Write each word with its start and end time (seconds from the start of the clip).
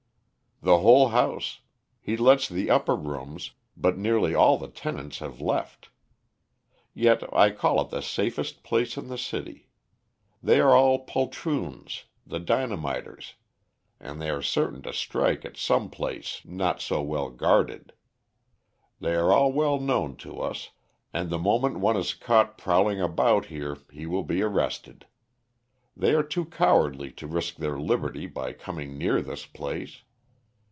"The 0.63 0.77
whole 0.77 1.09
house. 1.09 1.61
He 1.99 2.15
lets 2.15 2.47
the 2.47 2.69
upper 2.69 2.95
rooms, 2.95 3.53
but 3.75 3.97
nearly 3.97 4.35
all 4.35 4.59
the 4.59 4.67
tenants 4.67 5.17
have 5.17 5.41
left. 5.41 5.89
Yet 6.93 7.23
I 7.35 7.49
call 7.49 7.81
it 7.81 7.89
the 7.89 8.01
safest 8.01 8.61
place 8.61 8.95
in 8.95 9.07
the 9.07 9.17
city. 9.17 9.69
They 10.43 10.59
are 10.59 10.75
all 10.75 10.99
poltroons, 11.03 12.03
the 12.27 12.39
dynamiters, 12.39 13.33
and 13.99 14.21
they 14.21 14.29
are 14.29 14.43
certain 14.43 14.83
to 14.83 14.93
strike 14.93 15.43
at 15.45 15.57
some 15.57 15.89
place 15.89 16.41
not 16.45 16.79
so 16.79 17.01
well 17.01 17.31
guarded. 17.31 17.91
They 18.99 19.15
are 19.15 19.33
all 19.33 19.51
well 19.51 19.79
known 19.79 20.15
to 20.17 20.39
us, 20.41 20.69
and 21.11 21.31
the 21.31 21.39
moment 21.39 21.79
one 21.79 21.97
is 21.97 22.13
caught 22.13 22.59
prowling 22.59 23.01
about 23.01 23.47
here 23.47 23.79
he 23.91 24.05
will 24.05 24.23
be 24.23 24.43
arrested. 24.43 25.07
They 25.97 26.13
are 26.13 26.21
too 26.21 26.45
cowardly 26.45 27.11
to 27.13 27.25
risk 27.25 27.55
their 27.55 27.79
liberty 27.79 28.27
by 28.27 28.53
coming 28.53 28.95
near 28.95 29.23
this 29.23 29.47
place. 29.47 30.03